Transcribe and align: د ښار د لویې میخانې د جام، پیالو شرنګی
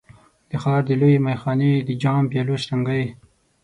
د 0.49 0.51
ښار 0.63 0.81
د 0.87 0.91
لویې 1.01 1.19
میخانې 1.27 1.71
د 1.87 1.89
جام، 2.01 2.23
پیالو 2.31 2.55
شرنګی 2.63 3.05